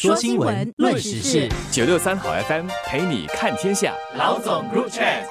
[0.00, 3.92] 说新闻，论时事，九六三好 FM 陪你看天下。
[4.16, 5.24] 老总 Group Chat。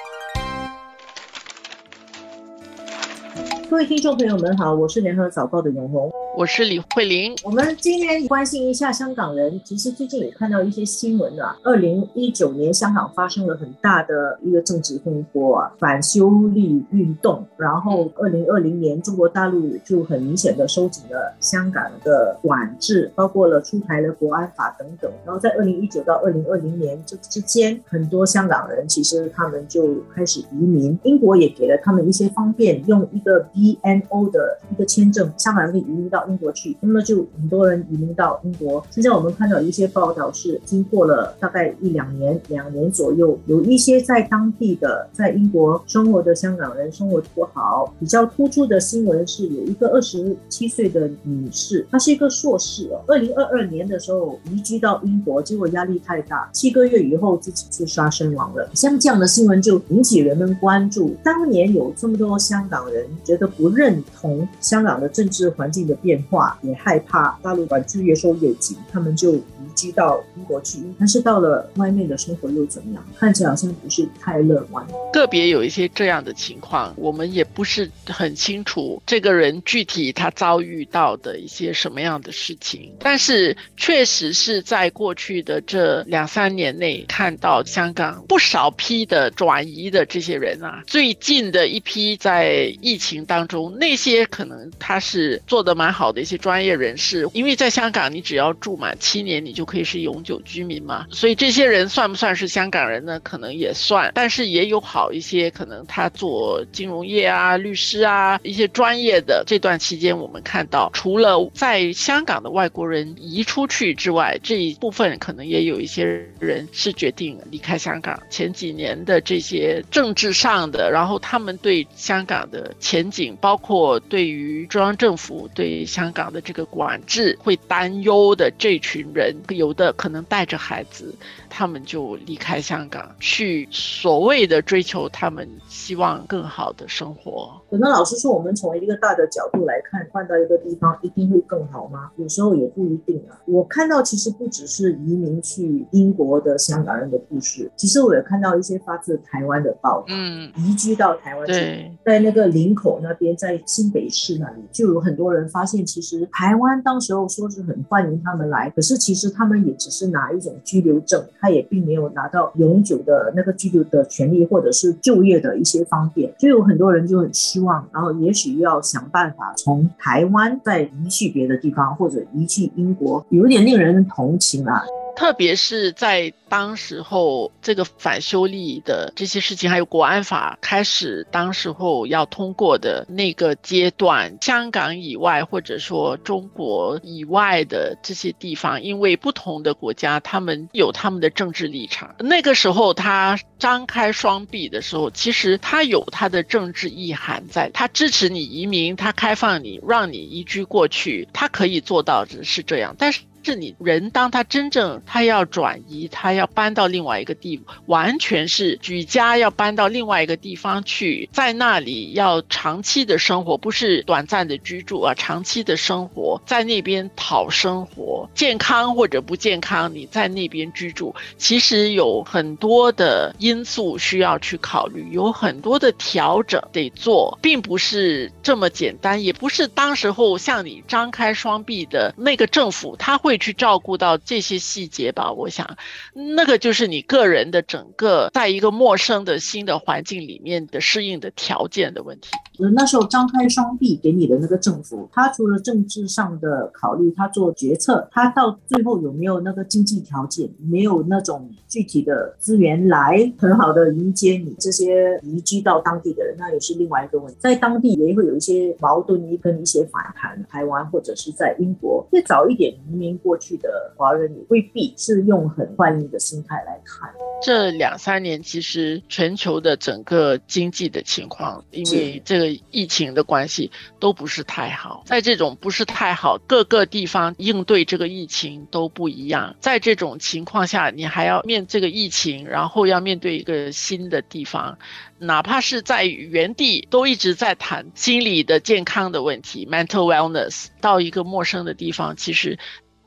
[3.70, 6.12] 各位听众朋友们好，我是联合早报的永红。
[6.38, 7.36] 我是李慧玲。
[7.44, 9.60] 我们今天关心一下香港人。
[9.66, 17.44] 其实最近有看到一些新闻啊，二零一九年香港发生了很大的一个政治风波啊，反修例运动。
[17.58, 25.12] 然后二零二零年中国大陆就很明显的收紧了香港的管制，包括了出台了国安法等等。
[25.26, 36.27] 然后在二零一九到二零二零年这之间，很多香港人其实他们就开始移民，英国也给了他们一些方便，用一个 BNO 的一个签证，香港人可以移民到。
[36.28, 38.86] 英国去，那么就很多人移民到英国。
[38.90, 47.94] 现在我们看到一些报道是，经过了大概一两年、两年左右，有一些在当地的在英国生活的香港人生活不好。
[48.00, 58.70] 比较突出的新闻是，有一个二十七岁的女士，她是一个硕士哦，二零二二年的时候移居到英国，结果压力太大，七个月以后自己自杀身亡了。
[58.74, 61.16] 像这样的新闻就引起人们关注。
[61.24, 66.17] 当年有这么多香港人觉得不认同香港的政治环境的变。
[66.24, 69.44] 话也害怕大陆管制越收越紧，他们就移
[69.76, 70.80] 居到英国去。
[71.00, 73.04] 但是到了外面的生活又怎么样？
[73.18, 74.86] 看起来好像不是太乐观。
[75.14, 82.94] 个别有一些这样的情况，我们也不是很清楚这个人具体他遭遇到的一些什么样的事情。
[83.00, 96.07] 但是确实是在过去的这两三年内，看到香港不少批的转移的这些人啊，最近的一批在疫情当中，那些可能他是做的蛮好。
[96.08, 101.06] 好的一些专业人士，因为在香港，你只要住满七年，你就可以是永久居民嘛。
[101.12, 103.20] 所以这些人算不算是香港人呢？
[103.20, 109.44] 可能也算，但是也有好一些，可能他做金融业啊、律师啊一些专业的。
[109.46, 116.06] 这段期间，我们看到，除了在香港的外国人移出去之外，这一部分可能也有一些
[116.40, 118.18] 人是决定离开香港。
[118.30, 125.86] 前几年的这些政治上的，然后他们对香港的前景，包括对于中央政府对。
[125.88, 131.16] 香港的这个管制会担忧的这群人，有的可能带着孩子。
[131.50, 137.50] 他们就离开香港，去所谓的追求他们希望更好的生活。
[137.72, 142.12] 可能老师说，我们从一个大的角度来看，换到一个地方一定会更好吗？
[142.18, 143.40] 有时候也不一定啊。
[143.46, 161.24] 我看到其实不只是移民去英国的香港人的故事，其实我也看到一些发自台湾的报道，嗯，移居到台湾去，在那个林口那边，在新北市那里，就有很多人发现，其实台湾当时候说是很欢迎他们来，可是其实他们也只是拿一种居留证。
[161.40, 174.84] 他也并没有拿到永久的那个居留的权利，或者是就业的一些方便，所以有很多人就很失望，然后也许要想办法从台湾再移去别的地方，或者移去英国，有点令人同情啊。
[175.18, 192.16] 特别是在当时候，这个反修例的这些事情，还有国安法开始，当时候要通过的那个阶段，香港以外或者说中国以外的这些地方，因为不同的国家，他们有他们的政治立场。
[192.20, 203.22] 那个时候他张开双臂的时候，其实他有他的政治意涵在，他支持你移民，他开放你，让你移居过去，他可以做到的是这样，但是。
[203.48, 233.38] 是你人，当他真正他要转移，他要搬到另外一个地，完全是举家要搬到另外一个地方去，在那里要长期的生活，不是短暂的居住啊，长期的生活在那边讨生活，健康或者不健康，你在那边居住，其实有很多的因素需要去考虑，有很多的调整得做，并不是这么简单，也不是当时候像你张开双臂的那个政府，他会。
[233.38, 235.78] 去照顾到这些细节吧，我想，
[236.12, 242.32] 那个就是你个人的整个在一个陌生的新的环境里面的适应的条件的问题。
[242.58, 257.38] 那时候张开双臂给你的那个政府，他除了政治上的考虑，他做决策，他到最后有没有那个经济条件，没有那种具体的资源来很好的迎接你这些移居到当地的人，那也是另外一个问题。
[257.40, 260.44] 在当地也会有一些矛盾，跟一些反弹。
[260.50, 267.10] 台湾或者是在英国，再早一点移民过去的华人，也未必是用很欢迎的心态来看。
[267.44, 272.47] 这两三年，其实全球的整个经济的情况，因为这个。
[272.72, 279.56] 疫情的关系都不是太好，在这种不是太好，各个地方应对这个疫情都不一样。
[279.60, 284.78] 在这种情况下，你还要面这个疫情，然后要面对一个新的地方，
[285.20, 292.58] 哪怕是在原地都一直在谈心理的健康的问题 （mental wellness），到一个陌生的地方，其实。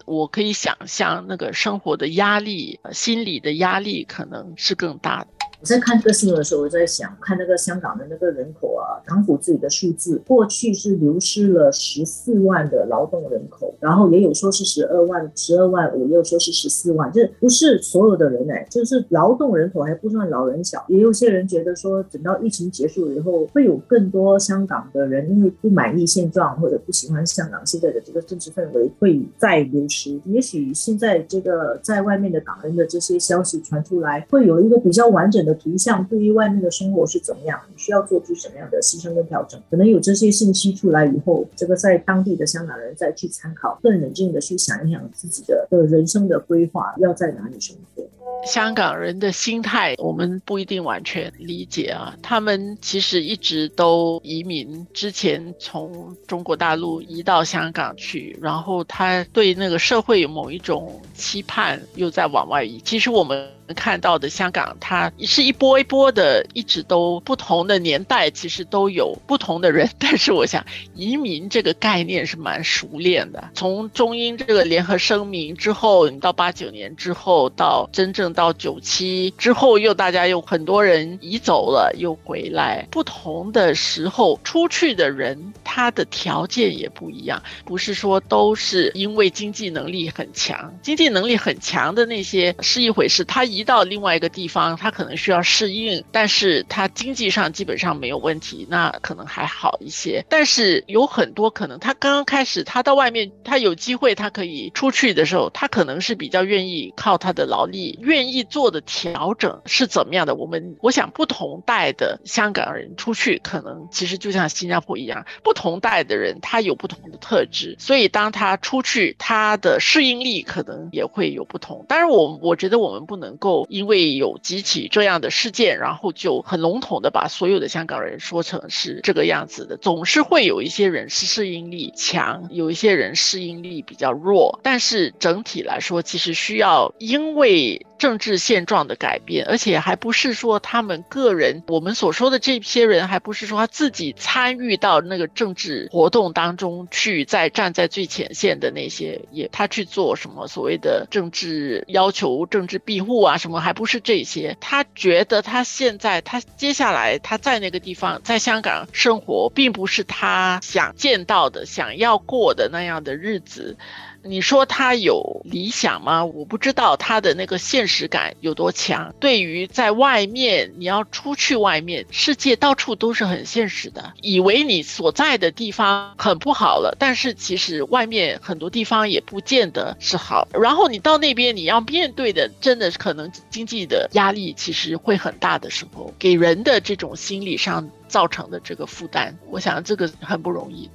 [0.07, 5.29] 我可以想象那个生活的压力、心理的压力可能是更大的。
[5.61, 30.19] 我在看这个新闻的时候，我在想，看那个香港的那个人口啊，港府自己的数字，过去是流失了十四万的劳动人口，然后也有说是十二万、十二万五，也有说是十四万，这不是所有的人哎，就是劳动人口还不算老人小，也有些人觉得说，等到疫情结束以后，会有更多香港的人因为不满意现状或者不喜欢香港现在的这个政治氛围，会再流失。
[30.25, 35.50] 也许现在这个在外面的港人的这些消息传出来，会有一个比较完整的。
[35.55, 37.61] 图像对于外面的生活是怎么样？
[37.69, 39.61] 你需要做出什么样的牺牲跟调整？
[39.71, 48.03] 可能有这些信息出来以后，这个在当地的香港人再去参考，更冷静的去想一想自己的的人生的规划要在哪里生活。
[48.47, 52.17] 香港人的心态，我们不一定完全理解啊。
[52.23, 62.81] 他们其实一直都移民，之前从中国大陆移到香港去，然后他对那个社会有某一种期盼，又在往外移。
[62.83, 63.47] 其实我们。
[63.75, 69.89] 看到的香港，它是一波一波的，一直都不同的年代，其实都有不同的人。
[69.99, 70.65] 但是我想，
[70.95, 73.51] 移民这个概念是蛮熟练的。
[73.55, 82.87] 从中英这个联合声明之后，你到八九年之后，到真正到九七之后，又大家又很多人移走了，又回来。
[82.91, 93.60] 不同的时候出去的人，他的条件也不一样，不是说都是因为经济能力很强，经济能力很强的那些是一回事，他一。
[93.61, 100.25] 移到另外一个地方，他可能需要适应，但是他经济上基本上没有问题，那可能还好一些。
[100.31, 110.35] 但是有很多可能，他刚刚开始，他到外面，他有机会，他可以出去的时候，他可能是比较愿意靠他的劳力，愿意做的调整是怎么样的？
[110.35, 121.85] 我们我想，不同代的香港人出去，可能其实就像新加坡一样，不同代的人他有不同的特质，所以当他出去，他的适应力可能也会有不同。
[121.87, 123.50] 当然，我我觉得我们不能够。
[123.69, 129.77] 因为有几起这样的事件，然后就很笼统的把所有的香港人说成是这个样子的。
[129.77, 134.59] 总是会有一些人是适应力强，有一些人适应力比较弱。
[134.63, 137.87] 但是整体来说，其实需要因为。
[138.01, 154.57] 政治现状的改变，而且还不是说他们个人，我们所说的这些人，还不是说他自己参与到那个政治活动当中去，在站在最前线的那些，也他去做什么所谓的政治要求、政治庇护啊什么，还不是这些。
[154.61, 163.77] 他觉得他现在，他接下来他在那个地方，在香港生活，并不是他想见到的、想要过的那样的日子。
[164.23, 166.25] 你说他有理想吗？
[166.25, 169.15] 我不知道他的那个现实感有多强。
[169.19, 174.13] 对于在外面，你要出去外面，世界到处都是很现实的。
[174.21, 180.47] 以为你所在的地方很不好了，但是其实外面很多地方也不见得是好。
[180.53, 190.91] 然后你到那边，你要面对的，真的可能经济的压力其实会很大的时候，给人的这种心理上造成的这个负担，我想这个很不容易。